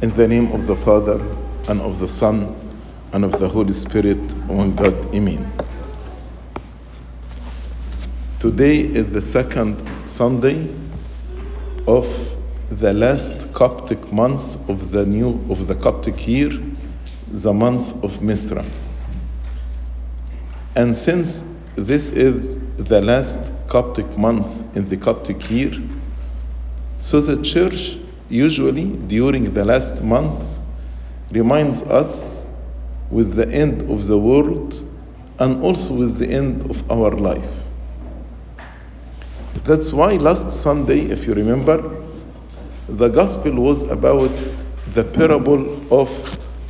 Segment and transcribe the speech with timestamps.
[0.00, 1.20] In the name of the Father,
[1.68, 2.54] and of the Son,
[3.12, 5.50] and of the Holy Spirit, one God, Amen.
[8.38, 10.72] Today is the second Sunday
[11.88, 12.06] of
[12.70, 16.50] the last Coptic month of the new of the Coptic year,
[17.26, 18.64] the month of Misra.
[20.76, 21.42] And since
[21.74, 25.72] this is the last Coptic month in the Coptic year,
[27.00, 30.58] so the church usually during the last month
[31.30, 32.44] reminds us
[33.10, 34.84] with the end of the world
[35.38, 37.64] and also with the end of our life.
[39.64, 42.02] That's why last Sunday, if you remember,
[42.88, 44.30] the gospel was about
[44.92, 46.08] the parable of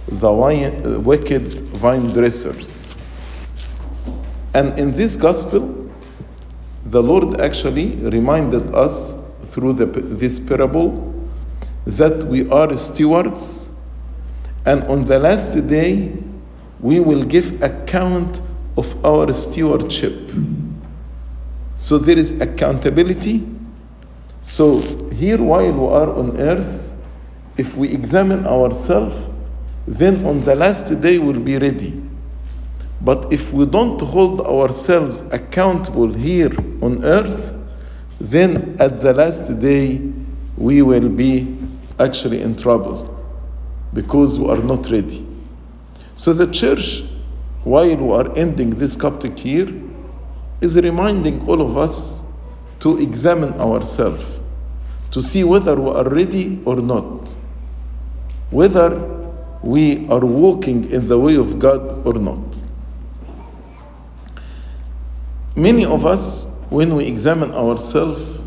[0.08, 1.42] the uh, wicked
[1.78, 2.96] vine dressers.
[4.54, 5.90] And in this gospel,
[6.86, 11.07] the Lord actually reminded us through the, this parable
[11.88, 13.66] that we are stewards,
[14.66, 16.12] and on the last day,
[16.80, 18.42] we will give account
[18.76, 20.30] of our stewardship.
[21.76, 23.48] So there is accountability.
[24.42, 24.80] So
[25.12, 26.92] here, while we are on earth,
[27.56, 29.16] if we examine ourselves,
[29.86, 32.02] then on the last day we'll be ready.
[33.00, 36.50] But if we don't hold ourselves accountable here
[36.82, 37.54] on earth,
[38.20, 40.02] then at the last day
[40.58, 41.57] we will be
[41.98, 43.14] actually in trouble
[43.94, 45.26] because we are not ready.
[46.14, 47.04] So the church,
[47.64, 49.68] while we are ending this Coptic year,
[50.60, 52.22] is reminding all of us
[52.80, 54.24] to examine ourselves,
[55.12, 57.28] to see whether we are ready or not,
[58.50, 58.98] whether
[59.62, 62.58] we are walking in the way of God or not.
[65.56, 68.40] Many of us, when we examine ourselves,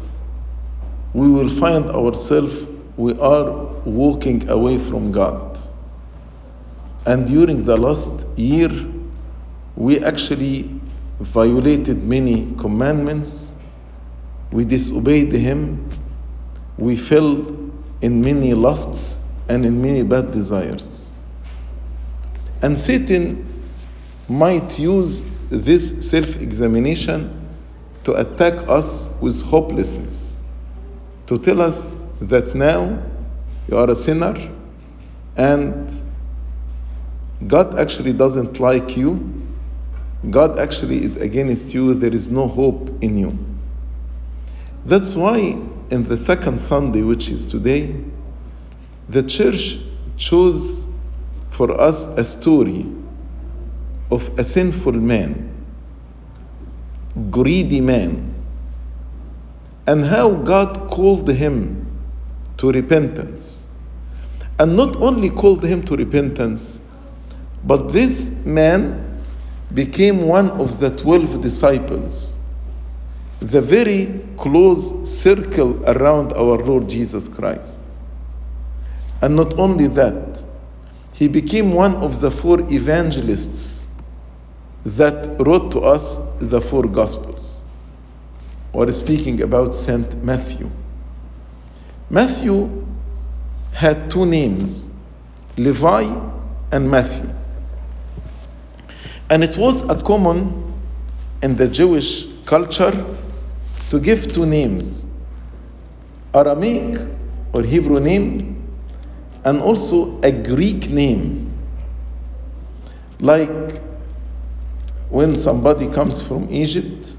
[1.13, 2.65] we will find ourselves
[2.97, 3.51] we are
[3.85, 5.57] walking away from God.
[7.05, 8.69] And during the last year,
[9.75, 10.79] we actually
[11.19, 13.51] violated many commandments,
[14.51, 15.89] we disobeyed Him,
[16.77, 17.37] we fell
[18.01, 21.09] in many lusts and in many bad desires.
[22.61, 23.45] And Satan
[24.27, 27.37] might use this self examination
[28.03, 30.37] to attack us with hopelessness,
[31.27, 33.03] to tell us that now
[33.67, 34.35] you are a sinner
[35.37, 35.91] and
[37.47, 39.43] God actually doesn't like you.
[40.29, 41.95] God actually is against you.
[41.95, 43.37] There is no hope in you.
[44.85, 45.57] That's why
[45.89, 47.95] in the second Sunday, which is today,
[49.09, 49.79] the church
[50.15, 50.87] chose
[51.49, 52.85] for us a story
[54.11, 55.65] of a sinful man,
[57.31, 58.33] greedy man,
[59.87, 61.80] and how God called him
[62.61, 63.67] to repentance.
[64.59, 66.79] And not only called him to repentance,
[67.63, 69.23] but this man
[69.73, 72.35] became one of the twelve disciples,
[73.39, 77.81] the very close circle around our Lord Jesus Christ.
[79.23, 80.43] And not only that,
[81.13, 83.87] he became one of the four evangelists
[84.85, 87.63] that wrote to us the four Gospels.
[88.71, 90.69] We're speaking about Saint Matthew.
[92.11, 92.85] Matthew
[93.71, 94.89] had two names,
[95.55, 96.13] Levi
[96.73, 97.29] and Matthew.
[99.29, 100.73] And it was a common
[101.41, 102.91] in the Jewish culture
[103.91, 105.07] to give two names
[106.35, 106.99] Aramaic
[107.53, 108.61] or Hebrew name,
[109.45, 111.57] and also a Greek name.
[113.21, 113.81] Like
[115.09, 117.15] when somebody comes from Egypt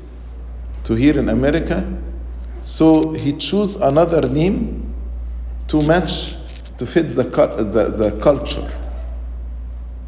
[0.85, 1.91] to here in America,
[2.61, 4.82] so he choose another name
[5.69, 6.35] to match,
[6.79, 8.69] to fit the, the, the culture.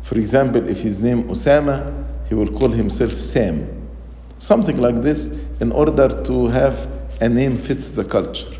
[0.03, 3.89] For example, if his name Osama, he will call himself Sam.
[4.37, 5.29] Something like this
[5.61, 6.89] in order to have
[7.21, 8.51] a name fits the culture.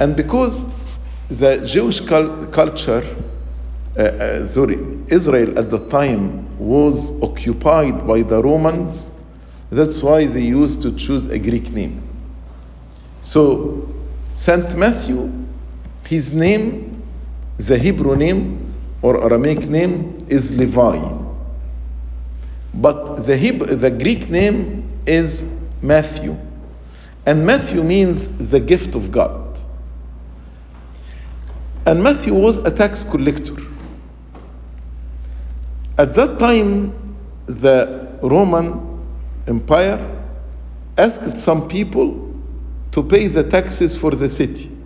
[0.00, 0.66] And because
[1.28, 3.02] the Jewish culture,
[3.96, 4.78] uh, uh, sorry,
[5.08, 9.10] Israel at the time was occupied by the Romans,
[9.70, 12.02] that's why they used to choose a Greek name.
[13.20, 13.88] So,
[14.34, 15.30] Saint Matthew,
[16.08, 17.02] his name,
[17.58, 20.96] the Hebrew name or Aramaic name is Levi.
[22.72, 25.44] But the, Hebrew, the Greek name is
[25.82, 26.34] Matthew.
[27.26, 29.58] And Matthew means the gift of God.
[31.84, 33.56] And Matthew was a tax collector.
[35.98, 39.04] At that time, the Roman
[39.46, 40.24] Empire
[40.96, 42.34] asked some people
[42.92, 44.77] to pay the taxes for the city.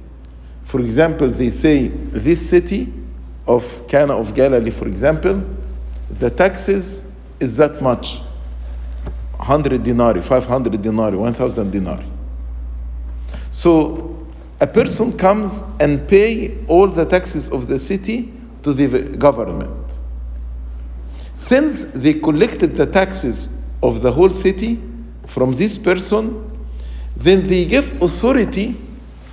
[0.73, 2.91] For example, they say, This city
[3.47, 5.45] of Cana of Galilee, for example,
[6.09, 7.05] the taxes
[7.41, 8.21] is that much
[9.37, 12.07] 100 denarii, 500 denarii, 1000 denarii.
[13.51, 14.27] So
[14.63, 18.33] a person comes and pay all the taxes of the city
[18.63, 20.01] to the government.
[21.35, 23.51] Since they collected the taxes
[23.83, 24.81] of the whole city
[25.27, 26.51] from this person,
[27.15, 28.75] then they give authority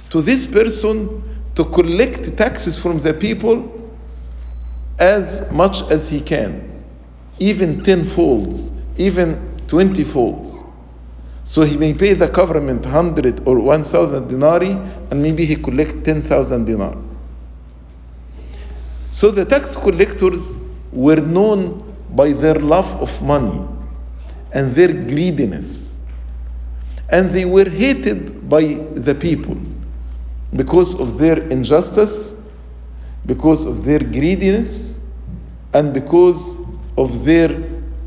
[0.10, 1.24] to this person
[1.60, 3.70] to collect taxes from the people
[4.98, 6.86] as much as he can,
[7.38, 10.64] even ten folds, even twenty folds.
[11.44, 14.72] So he may pay the government 100 or 1000 denarii
[15.12, 16.96] and maybe he collect 10,000 dinar.
[19.12, 20.56] So the tax collectors
[20.94, 23.68] were known by their love of money
[24.54, 25.98] and their greediness.
[27.10, 28.64] And they were hated by
[28.94, 29.58] the people
[30.54, 32.36] because of their injustice,
[33.26, 35.00] because of their greediness,
[35.74, 36.56] and because
[36.98, 37.50] of their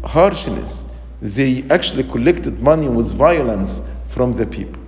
[0.05, 0.87] harshness.
[1.21, 4.83] They actually collected money with violence from the people.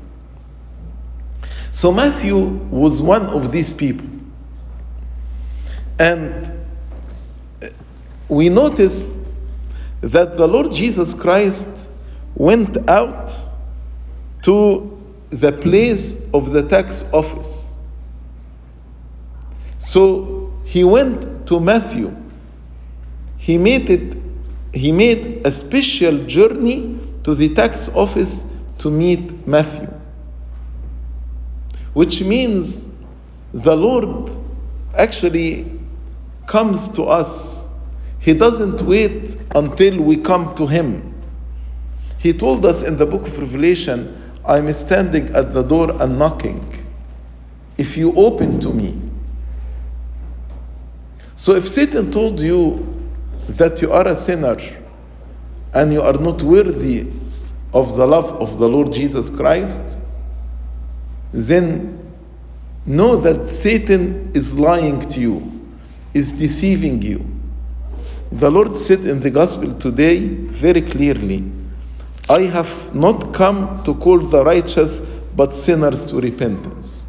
[1.70, 4.06] So Matthew was one of these people.
[5.98, 6.52] And
[7.62, 7.68] uh,
[8.28, 9.20] we notice
[10.00, 11.88] that the Lord Jesus Christ
[12.34, 13.32] went out
[14.42, 14.93] to
[15.30, 17.76] the place of the tax office.
[19.78, 22.14] So he went to Matthew.
[23.36, 24.16] He made it
[24.74, 28.44] he made a special journey to the tax office
[28.78, 29.88] to meet Matthew.
[31.92, 32.90] Which means
[33.52, 34.30] the Lord
[34.96, 35.78] actually
[36.46, 37.66] comes to us.
[38.18, 41.14] He doesn't wait until we come to Him.
[42.18, 46.86] He told us in the book of Revelation, I'm standing at the door and knocking.
[47.78, 49.00] If you open to me.
[51.36, 53.10] So if Satan told you
[53.48, 54.56] that you are a sinner
[55.72, 57.10] and you are not worthy
[57.72, 59.98] of the love of the Lord Jesus Christ,
[61.32, 62.14] then
[62.86, 65.68] know that Satan is lying to you,
[66.12, 67.26] is deceiving you.
[68.30, 71.44] The Lord said in the gospel today very clearly,
[72.28, 75.00] I have not come to call the righteous
[75.36, 77.06] but sinners to repentance.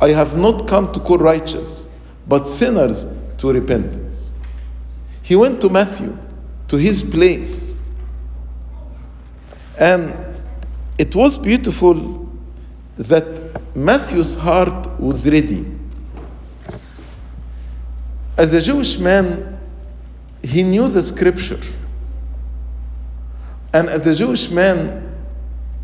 [0.00, 1.88] I have not come to call righteous
[2.26, 3.06] but sinners
[3.38, 4.32] to repentance.
[5.22, 6.16] He went to Matthew,
[6.68, 7.76] to his place.
[9.78, 10.14] And
[10.98, 12.28] it was beautiful
[12.98, 15.64] that Matthew's heart was ready.
[18.36, 19.58] As a Jewish man,
[20.42, 21.60] he knew the scripture.
[23.72, 25.14] And as a Jewish man,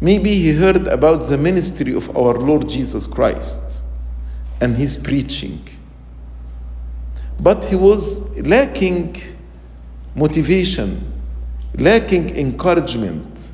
[0.00, 3.82] maybe he heard about the ministry of our Lord Jesus Christ
[4.60, 5.60] and his preaching.
[7.40, 9.16] But he was lacking
[10.14, 11.12] motivation,
[11.78, 13.52] lacking encouragement.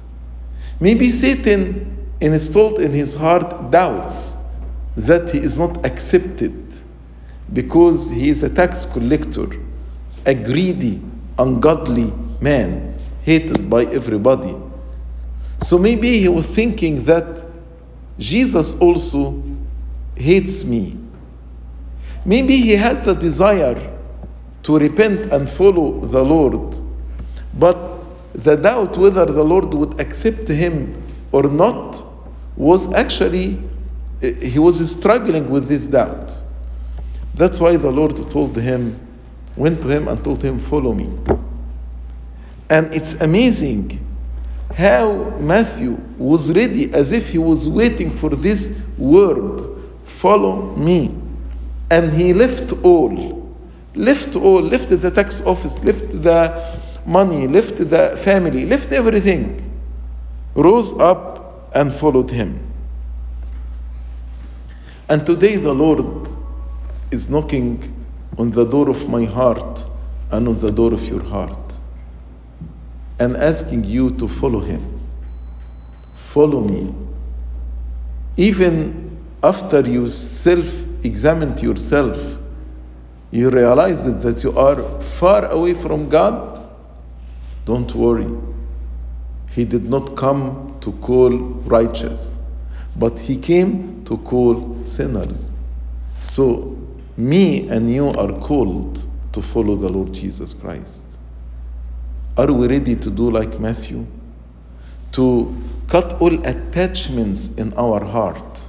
[0.80, 4.36] Maybe Satan installed in his heart doubts
[4.96, 6.74] that he is not accepted
[7.52, 9.48] because he is a tax collector,
[10.24, 11.02] a greedy,
[11.38, 12.91] ungodly man,
[13.22, 14.54] hated by everybody.
[15.60, 17.44] So maybe he was thinking that
[18.18, 19.42] Jesus also
[20.16, 20.98] hates me.
[22.24, 23.98] Maybe he had the desire
[24.64, 26.76] to repent and follow the Lord,
[27.58, 27.76] but
[28.34, 32.02] the doubt whether the Lord would accept him or not
[32.56, 33.58] was actually,
[34.22, 36.40] eh, he was struggling with this doubt.
[37.34, 39.00] That's why the Lord told him,
[39.56, 41.10] went to him and told him, Follow me.
[42.72, 44.00] And it's amazing
[44.74, 49.68] how Matthew was ready as if he was waiting for this word,
[50.04, 51.14] Follow me.
[51.90, 53.42] And he left all
[53.94, 59.70] left all, left the tax office, left the money, left the family, left everything,
[60.54, 62.58] rose up and followed him.
[65.10, 66.26] And today the Lord
[67.10, 68.06] is knocking
[68.38, 69.84] on the door of my heart
[70.30, 71.61] and on the door of your heart
[73.18, 75.00] and asking you to follow him.
[76.12, 76.94] Follow me.
[78.36, 82.38] Even after you self examined yourself
[83.32, 86.68] you realize that you are far away from God,
[87.64, 88.28] don't worry.
[89.50, 92.38] He did not come to call righteous,
[92.94, 95.54] but He came to call sinners.
[96.20, 96.76] So,
[97.16, 99.02] me and you are called
[99.32, 101.18] to follow the Lord Jesus Christ.
[102.36, 104.06] Are we ready to do like Matthew?
[105.12, 105.54] To
[105.88, 108.68] cut all attachments in our heart,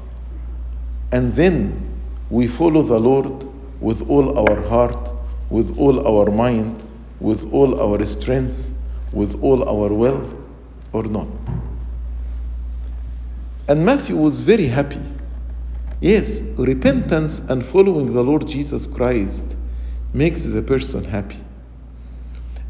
[1.14, 1.94] and then
[2.30, 3.48] we follow the Lord
[3.80, 5.14] with all our heart,
[5.50, 6.84] with all our mind,
[7.22, 8.74] with all our strength,
[9.14, 10.38] with all our will,
[10.92, 11.28] or not?
[13.70, 15.02] And Matthew was very happy.
[16.02, 19.56] Yes, repentance and following the Lord Jesus Christ
[20.14, 21.38] makes the person happy.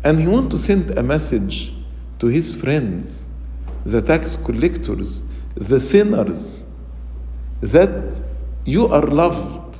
[0.03, 1.74] And he wants to send a message
[2.19, 3.25] to his friends,
[3.86, 5.24] the tax collectors,
[5.55, 6.63] the sinners,
[7.62, 8.22] that
[8.65, 9.77] you are loved,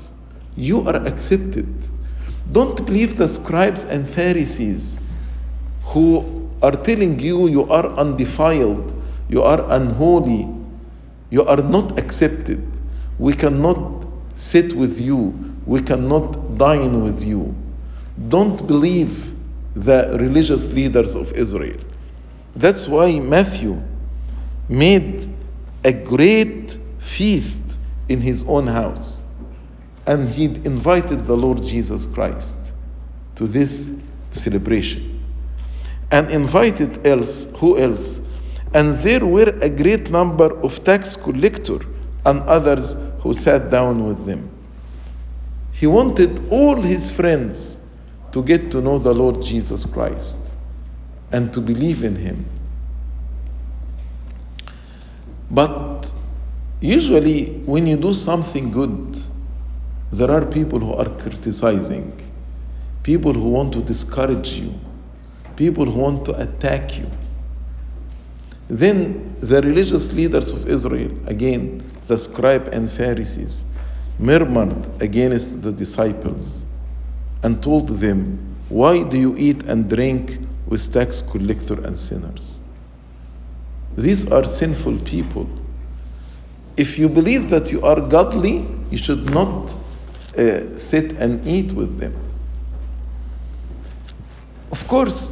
[0.56, 1.68] you are accepted.
[2.52, 5.00] Don't believe the scribes and Pharisees
[5.84, 8.94] who are telling you you are undefiled,
[9.30, 10.48] you are unholy,
[11.30, 12.66] you are not accepted.
[13.20, 15.34] We cannot sit with you,
[15.66, 17.56] we cannot dine with you.
[18.30, 19.33] Don't believe
[19.76, 21.80] the religious leaders of Israel.
[22.56, 23.82] That's why Matthew
[24.70, 25.28] made
[25.84, 29.24] a great feast in his own house.
[30.06, 32.74] And he invited the Lord Jesus Christ
[33.36, 33.96] to this
[34.32, 35.24] celebration.
[36.12, 38.22] And invited else, who else?
[38.74, 41.86] And there were a great number of tax collectors
[42.26, 44.50] and others who sat down with them.
[45.72, 47.83] He wanted all his friends
[48.34, 50.52] to get to know the Lord Jesus Christ
[51.32, 52.46] and to believe in him.
[55.52, 56.12] But
[56.82, 59.18] usually, when you do something good,
[60.12, 62.12] there are people who are criticizing,
[63.04, 64.74] people who want to discourage you,
[65.56, 67.10] people who want to attack you.
[68.68, 73.64] Then the religious leaders of Israel, again, the scribe and Pharisees,
[74.18, 76.66] murmured against the disciples
[77.44, 82.62] and told them, Why do you eat and drink with tax collector and sinners?
[83.98, 85.48] These are sinful people.
[86.78, 89.72] If you believe that you are godly, you should not
[90.38, 92.16] uh, sit and eat with them.
[94.72, 95.32] Of course,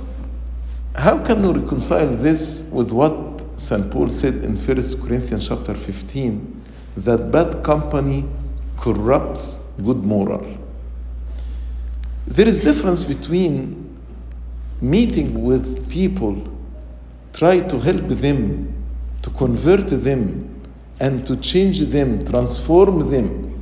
[0.94, 3.90] how can you reconcile this with what St.
[3.90, 4.66] Paul said in 1
[5.02, 6.64] Corinthians chapter 15
[6.98, 8.26] that bad company
[8.78, 10.46] corrupts good moral?
[12.32, 14.00] There is difference between
[14.80, 16.42] meeting with people,
[17.34, 18.74] try to help them,
[19.24, 20.62] to convert them,
[21.02, 23.62] and to change them, transform them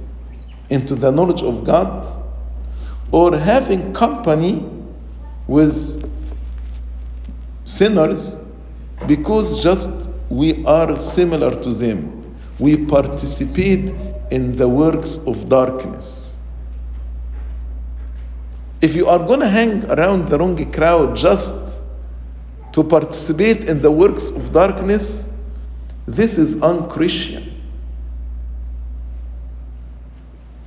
[0.70, 2.06] into the knowledge of God,
[3.12, 4.64] or having company
[5.48, 6.08] with
[7.66, 8.38] sinners
[9.08, 12.36] because just we are similar to them.
[12.60, 13.90] We participate
[14.30, 16.29] in the works of darkness.
[18.82, 21.82] If you are going to hang around the wrong crowd just
[22.72, 25.30] to participate in the works of darkness,
[26.06, 27.56] this is unchristian.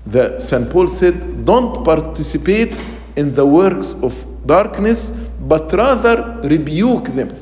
[0.07, 0.69] The St.
[0.71, 2.76] Paul said, don't participate
[3.16, 7.35] in the works of darkness, but rather rebuke them.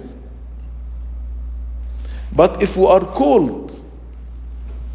[2.36, 3.82] But if we are called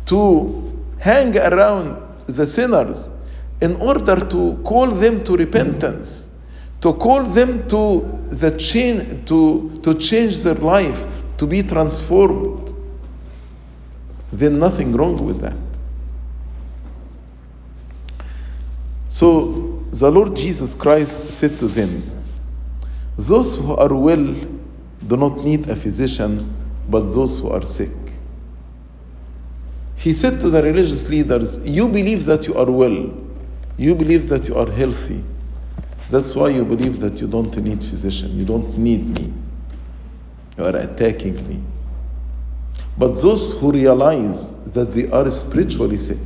[0.05, 3.09] to hang around the sinners
[3.65, 6.29] in order to call them to repentance,
[6.81, 8.01] to call them to
[8.41, 10.99] the change, to, to change their life,
[11.37, 12.73] to be transformed,
[14.31, 15.57] then nothing wrong with that.
[19.07, 22.03] So the Lord Jesus Christ said to them,
[23.17, 24.25] Those who are well
[25.07, 26.53] do not need a physician,
[26.87, 27.89] but those who are sick.
[29.95, 33.24] He said to the religious leaders, You believe that you are well,
[33.77, 35.23] you believe that you are healthy.
[36.09, 39.33] That's why you believe that you don't need physician, you don't need me.
[40.57, 41.61] You are attacking me.
[42.97, 46.17] But those who realize that they are spiritually sick,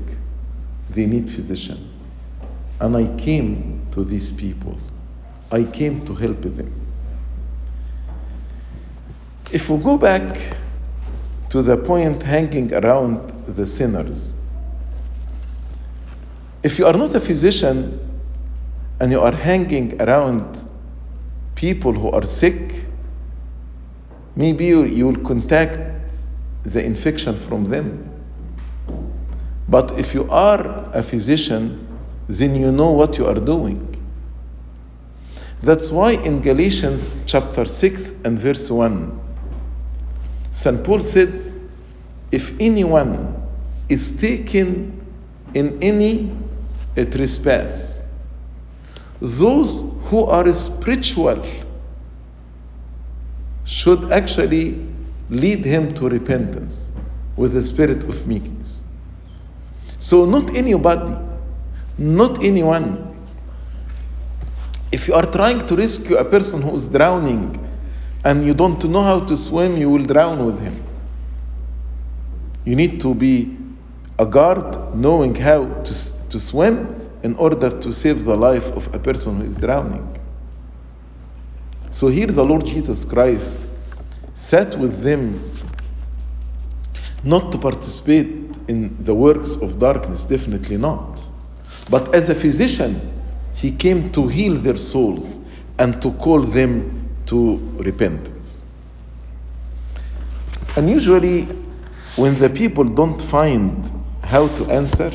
[0.90, 1.90] they need physician.
[2.80, 4.78] And I came to these people.
[5.52, 6.72] I came to help them.
[9.52, 10.38] If we go back
[11.50, 14.36] to the point hanging around the sinners,
[16.64, 18.00] if you are not a physician
[19.00, 20.66] and you are hanging around
[21.56, 22.86] people who are sick,
[24.36, 25.80] maybe you, you will contact
[26.64, 28.06] the infection from them.
[29.70, 31.88] But if you are a physician,
[32.28, 33.86] then you know what you are doing.
[35.62, 39.20] That's why in Galatians chapter 6 and verse 1,
[40.52, 40.84] St.
[40.84, 41.54] Paul said,
[42.32, 43.42] If anyone
[43.90, 45.06] is taken
[45.54, 46.32] in any
[47.06, 48.02] trespass,
[49.22, 51.46] those who are spiritual
[53.66, 54.88] should actually
[55.30, 56.90] lead him to repentance
[57.36, 58.84] with the spirit of meekness.
[59.98, 61.16] So, not anybody,
[61.98, 63.10] not anyone
[64.92, 67.58] If you are trying to rescue a person who is drowning
[68.26, 70.84] and you don't know how to swim, you will drown with him.
[72.66, 73.56] You need to be
[74.18, 75.94] a guard knowing how to,
[76.30, 80.20] to swim in order to save the life of a person who is drowning.
[81.90, 83.66] So here the Lord Jesus Christ
[84.36, 85.52] sat with them
[87.24, 88.28] not to participate
[88.68, 91.20] in the works of darkness, definitely not.
[91.90, 93.12] But as a physician,
[93.54, 95.40] he came to heal their souls
[95.80, 98.66] and to call them to repentance.
[100.78, 101.44] And usually,
[102.16, 103.90] when the people don't find
[104.24, 105.12] how to answer,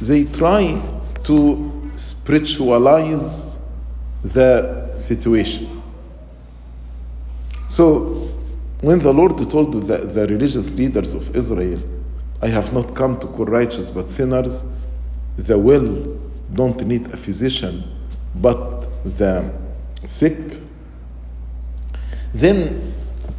[0.00, 0.80] they try
[1.24, 3.58] to spiritualize
[4.22, 5.82] the situation.
[7.68, 8.30] So,
[8.80, 11.80] when the Lord told the, the religious leaders of Israel,
[12.42, 14.64] I have not come to call righteous but sinners,
[15.36, 16.18] the well
[16.52, 17.82] don't need a physician
[18.36, 19.50] but the
[20.04, 20.36] sick,
[22.34, 22.92] then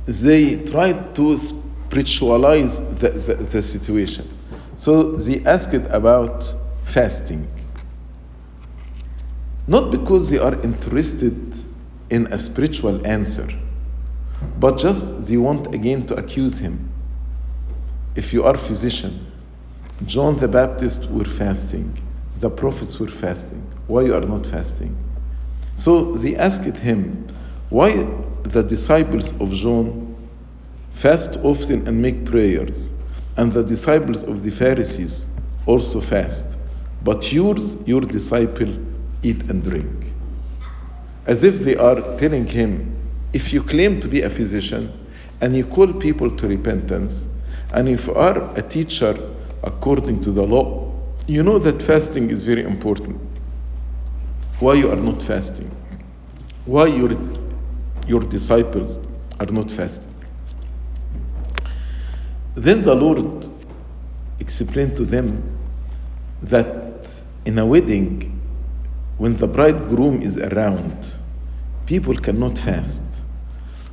[0.05, 4.36] they tried to spiritualize the, the, the situation.
[4.77, 6.53] So they asked about
[6.85, 7.47] fasting.
[9.67, 11.57] Not because they are interested
[12.09, 13.47] in a spiritual answer,
[14.59, 16.89] but just they want again to accuse him.
[18.15, 19.31] If you are physician,
[20.05, 21.91] John the Baptist were fasting,
[22.39, 23.61] the prophets were fasting.
[23.87, 24.95] Why you are not fasting?
[25.73, 27.27] So they asked him,
[27.69, 28.07] why
[28.43, 30.15] the disciples of John
[30.93, 32.91] fast often and make prayers,
[33.37, 35.27] and the disciples of the Pharisees
[35.65, 36.57] also fast,
[37.03, 38.73] but yours, your disciple,
[39.21, 40.07] eat and drink.
[41.27, 42.95] As if they are telling him,
[43.33, 44.91] if you claim to be a physician
[45.41, 47.27] and you call people to repentance,
[47.73, 49.15] and if you are a teacher
[49.63, 50.91] according to the law,
[51.27, 53.19] you know that fasting is very important.
[54.59, 55.69] Why you are not fasting?
[56.65, 57.11] Why your,
[58.07, 59.05] your disciples
[59.39, 60.16] are not fasting?
[62.57, 63.47] Then the Lord
[64.39, 65.59] explained to them
[66.41, 67.07] that
[67.45, 68.41] in a wedding,
[69.19, 71.19] when the bridegroom is around,
[71.85, 73.03] people cannot fast.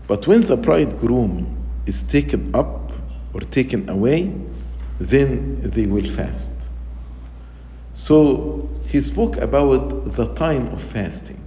[0.07, 2.90] But when the bridegroom is taken up
[3.35, 4.33] or taken away,
[4.98, 6.70] then they will fast.
[7.92, 11.44] So he spoke about the time of fasting.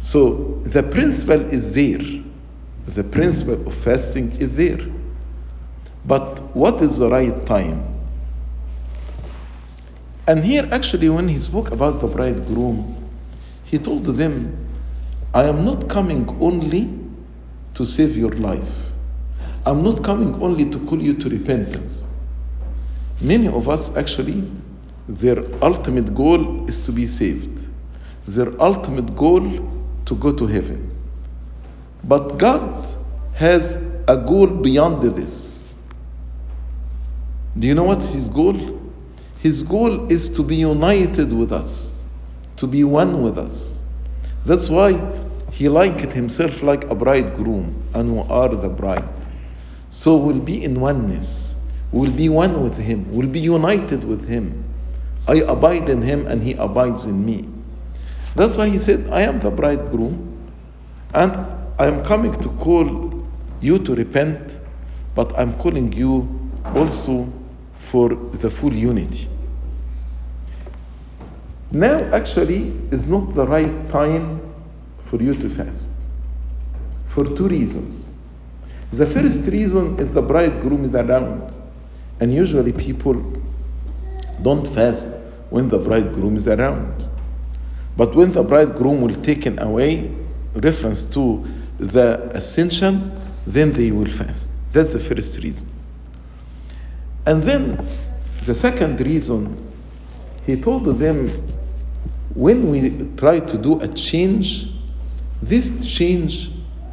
[0.00, 2.24] So the principle is there.
[2.86, 4.80] The principle of fasting is there.
[6.04, 7.84] But what is the right time?
[10.26, 12.96] And here, actually, when he spoke about the bridegroom,
[13.64, 14.68] he told them,
[15.34, 16.90] I am not coming only
[17.74, 18.90] to save your life.
[19.64, 22.06] I'm not coming only to call you to repentance.
[23.20, 24.42] Many of us, actually,
[25.08, 27.62] their ultimate goal is to be saved.
[28.26, 29.48] Their ultimate goal
[30.04, 30.90] to go to heaven.
[32.04, 32.86] But God
[33.34, 33.76] has
[34.08, 35.61] a goal beyond this.
[37.58, 38.80] Do you know what his goal?
[39.40, 42.02] His goal is to be united with us,
[42.56, 43.82] to be one with us.
[44.46, 44.98] That's why
[45.50, 49.08] he liked himself like a bridegroom, and we are the bride.
[49.90, 51.56] So we'll be in oneness.
[51.92, 53.12] We'll be one with him.
[53.12, 54.64] We'll be united with him.
[55.28, 57.46] I abide in him and he abides in me.
[58.34, 60.50] That's why he said, I am the bridegroom
[61.14, 61.32] and
[61.78, 63.26] I am coming to call
[63.60, 64.58] you to repent,
[65.14, 67.30] but I'm calling you also
[67.90, 69.28] for the full unity.
[71.70, 74.40] Now, actually, is not the right time
[75.00, 76.02] for you to fast
[77.12, 78.12] for two reasons.
[78.90, 81.54] The first reason is the bridegroom is around,
[82.20, 83.14] and usually people
[84.40, 85.18] don't fast
[85.50, 87.06] when the bridegroom is around.
[87.98, 90.10] But when the bridegroom will taken away,
[90.54, 91.44] reference to
[91.78, 93.12] the ascension,
[93.46, 94.50] then they will fast.
[94.72, 95.68] That's the first reason.
[97.26, 97.76] And then
[98.44, 99.70] the second reason,
[100.44, 101.28] he told them
[102.34, 104.70] when we try to do a change,
[105.42, 106.50] this change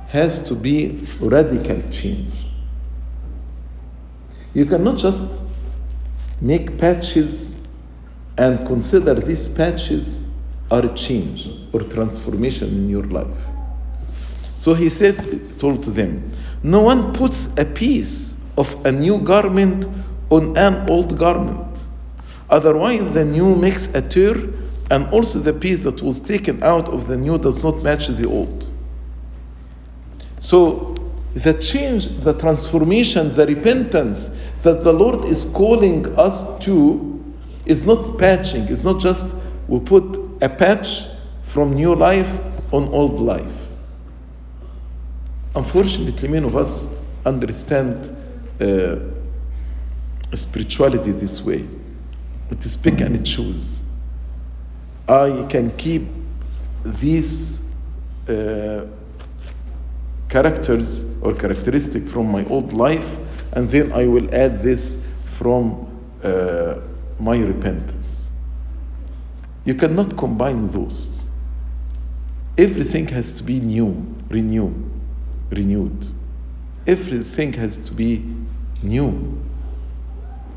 [0.09, 2.33] has to be radical change.
[4.53, 5.35] You cannot just
[6.41, 7.57] make patches
[8.37, 10.25] and consider these patches
[10.71, 13.45] are a change or transformation in your life.
[14.55, 15.17] So he said,
[15.57, 16.31] told them,
[16.63, 19.87] no one puts a piece of a new garment
[20.29, 21.87] on an old garment.
[22.49, 24.35] Otherwise, the new makes a tear,
[24.91, 28.25] and also the piece that was taken out of the new does not match the
[28.27, 28.71] old.
[30.39, 30.95] So,
[31.35, 34.29] the change, the transformation, the repentance
[34.63, 37.23] that the Lord is calling us to
[37.65, 39.35] is not patching, it's not just
[39.67, 41.05] we put a patch
[41.43, 42.39] from new life
[42.73, 43.69] on old life.
[45.55, 46.87] Unfortunately, many of us
[47.25, 48.15] understand
[48.59, 48.95] uh,
[50.33, 51.67] spirituality this way.
[52.51, 53.83] It is pick and choose.
[55.07, 56.07] I can keep
[56.83, 57.61] these
[58.27, 58.87] uh,
[60.29, 63.19] characters or characteristic from my old life,
[63.53, 65.87] and then I will add this from
[66.23, 66.81] uh,
[67.19, 68.29] my repentance.
[69.65, 71.29] You cannot combine those.
[72.57, 74.73] Everything has to be new, renew,
[75.49, 76.05] renewed.
[76.87, 78.23] Everything has to be
[78.83, 79.41] new.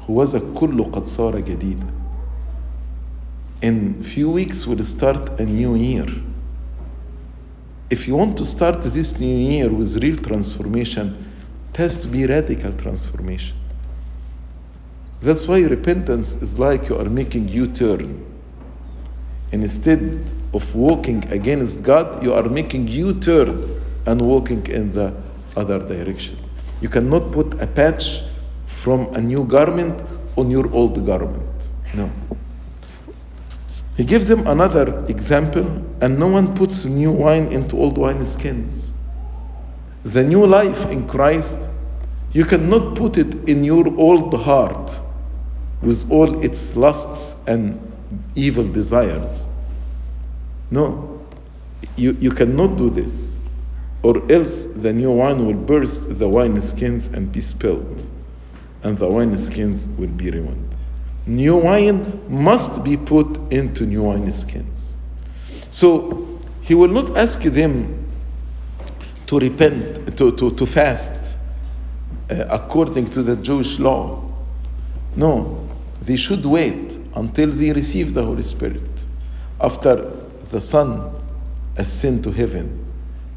[0.09, 1.87] هوذا كله قد صار جديدا.
[3.61, 6.07] In few weeks we'll start a new year.
[7.89, 11.17] If you want to start this new year with real transformation,
[11.71, 13.55] it has to be radical transformation.
[15.21, 18.25] That's why repentance is like you are making U-turn.
[19.51, 25.13] Instead of walking against God, you are making U-turn and walking in the
[25.55, 26.37] other direction.
[26.81, 28.21] You cannot put a patch
[28.82, 30.02] from a new garment
[30.36, 31.70] on your old garment.
[31.94, 32.10] No.
[33.96, 35.66] He gives them another example,
[36.00, 38.94] and no one puts new wine into old wine skins.
[40.02, 41.70] The new life in Christ,
[42.32, 44.98] you cannot put it in your old heart
[45.82, 47.78] with all its lusts and
[48.34, 49.46] evil desires.
[50.70, 51.20] No,
[51.96, 53.36] you, you cannot do this,
[54.02, 58.10] or else the new wine will burst the wine skins and be spilled,
[58.82, 60.74] and the wine skins will be ruined.
[61.26, 64.96] New wine must be put into new wine skins.
[65.68, 68.06] So he will not ask them
[69.26, 71.36] to repent, to, to, to fast
[72.30, 74.22] uh, according to the Jewish law.
[75.16, 75.68] No,
[76.02, 79.04] they should wait until they receive the Holy Spirit
[79.60, 80.10] after
[80.50, 81.14] the Son
[81.76, 82.84] ascend to heaven,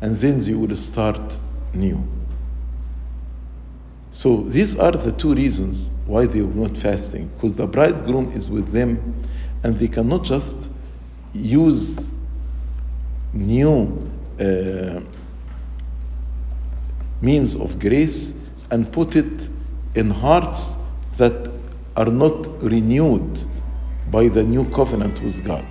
[0.01, 1.37] and then they will start
[1.73, 2.03] new.
[4.15, 8.49] So these are the two reasons why they were not fasting, because the bridegroom is
[8.49, 9.21] with them,
[9.61, 10.69] and they cannot just
[11.33, 12.09] use
[13.33, 15.01] new uh,
[17.19, 18.33] means of grace
[18.71, 19.49] and put it
[19.95, 20.77] in hearts
[21.17, 21.51] that
[21.97, 23.43] are not renewed
[24.11, 25.65] by the new covenant with God.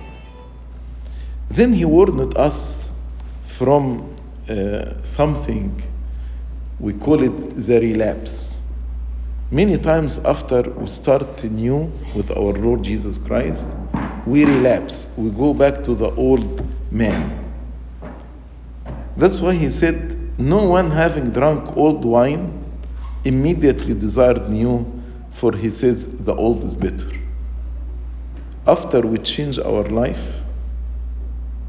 [1.49, 2.91] Then he warned us
[3.47, 4.15] from
[4.47, 5.81] uh, something
[6.79, 8.61] we call it the relapse.
[9.49, 13.77] Many times after we start new with our Lord Jesus Christ,
[14.25, 15.09] we relapse.
[15.15, 17.53] We go back to the old man.
[19.15, 22.61] That's why he said, No one having drunk old wine
[23.23, 27.09] immediately desired new, for he says, The old is better.
[28.67, 30.41] After we change our life,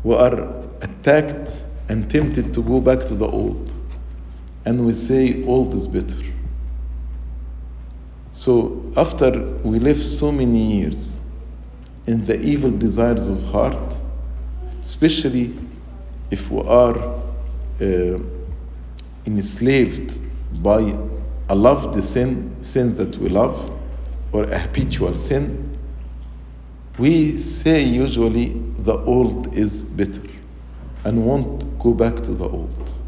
[0.02, 3.75] we are attacked and tempted to go back to the old
[4.66, 6.16] and we say old is better.
[8.32, 9.30] So after
[9.62, 11.20] we live so many years
[12.06, 13.96] in the evil desires of heart,
[14.82, 15.56] especially
[16.32, 16.98] if we are
[17.80, 18.18] uh,
[19.24, 20.18] enslaved
[20.62, 20.98] by
[21.48, 23.78] a loved sin, sin that we love,
[24.32, 25.72] or a habitual sin,
[26.98, 28.48] we say usually
[28.78, 30.22] the old is better
[31.04, 33.05] and won't go back to the old.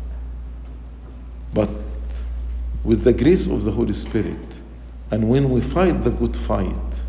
[1.53, 1.71] But
[2.85, 4.61] with the grace of the Holy Spirit,
[5.11, 7.05] and when we fight the good fight,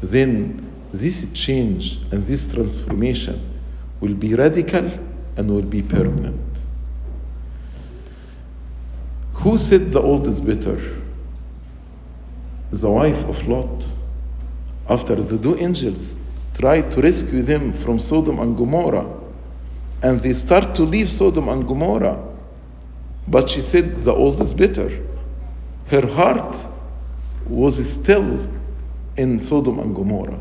[0.00, 3.40] then this change and this transformation
[4.00, 4.90] will be radical
[5.36, 6.40] and will be permanent.
[9.34, 10.80] Who said the old is better?
[12.70, 13.86] The wife of Lot.
[14.88, 16.14] After the two angels
[16.54, 19.06] tried to rescue them from Sodom and Gomorrah,
[20.02, 22.35] and they start to leave Sodom and Gomorrah,
[23.28, 24.90] but she said the old is better.
[25.88, 26.56] Her heart
[27.48, 28.48] was still
[29.16, 30.38] in Sodom and Gomorrah.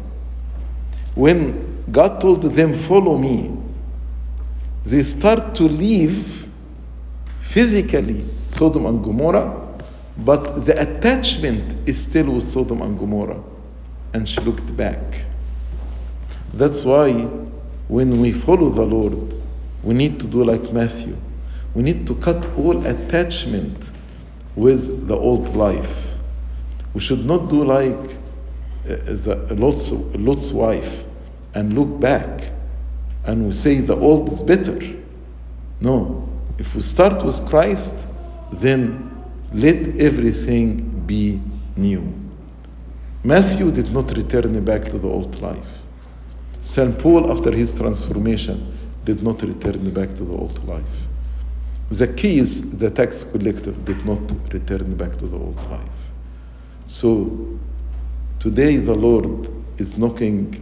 [1.15, 3.56] When God told them, Follow me,
[4.84, 6.48] they start to leave
[7.39, 9.62] physically Sodom and Gomorrah,
[10.17, 13.41] but the attachment is still with Sodom and Gomorrah.
[14.13, 15.26] And she looked back.
[16.54, 17.12] That's why
[17.88, 19.36] when we follow the Lord,
[19.84, 21.17] we need to do like Matthew.
[21.76, 23.92] We need to cut all attachment
[24.56, 26.16] with the old life.
[26.94, 27.94] We should not do like
[28.86, 31.04] uh, the Lot's, Lot's wife
[31.54, 32.52] and look back
[33.26, 34.80] and we say the old is better.
[35.82, 36.30] No.
[36.58, 38.08] If we start with Christ,
[38.54, 39.12] then
[39.52, 41.42] let everything be
[41.76, 42.14] new.
[43.24, 45.82] Matthew did not return back to the old life.
[46.62, 46.98] St.
[47.00, 51.08] Paul, after his transformation, did not return back to the old life.
[51.91, 54.19] Zacchaeus, the tax collector, did not
[54.54, 56.12] return back to the old life.
[56.86, 57.60] So
[58.39, 60.62] today the Lord is knocking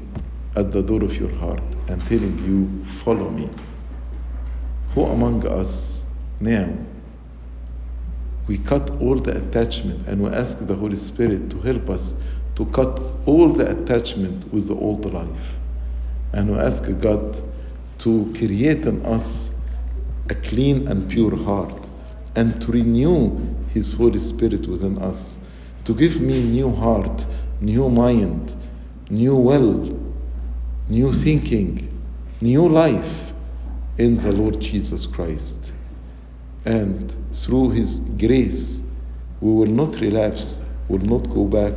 [0.55, 3.49] at the door of your heart and telling you, Follow me.
[4.93, 6.05] Who among us
[6.39, 6.69] now
[8.47, 12.13] we cut all the attachment and we ask the Holy Spirit to help us
[12.55, 15.57] to cut all the attachment with the old life.
[16.33, 17.41] And we ask God
[17.99, 19.55] to create in us
[20.29, 21.89] a clean and pure heart
[22.35, 25.37] and to renew His Holy Spirit within us,
[25.85, 27.25] to give me new heart,
[27.59, 28.55] new mind,
[29.09, 29.99] new will,
[30.87, 32.01] new thinking,
[32.41, 33.33] new life
[33.97, 35.73] in the Lord Jesus Christ.
[36.65, 38.87] And through His grace,
[39.41, 41.73] we will not relapse, will not go back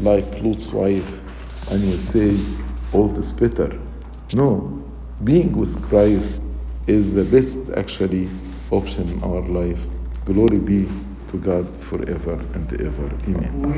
[0.00, 1.22] like Lot's wife
[1.70, 2.36] and will say,
[2.92, 3.78] all is better.
[4.34, 4.84] No,
[5.22, 6.40] being with Christ
[6.86, 8.28] is the best actually
[8.70, 9.86] option in our life.
[10.26, 10.86] Glory be
[11.28, 13.10] to God forever and ever.
[13.28, 13.64] Amen.